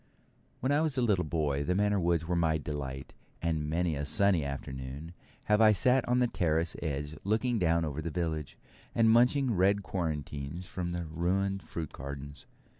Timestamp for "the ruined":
10.91-11.61